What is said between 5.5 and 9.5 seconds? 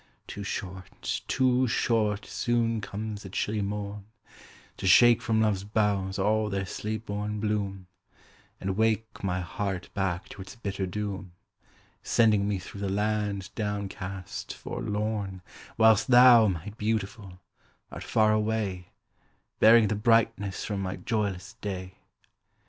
boughs all their sleep born bloom, And wake my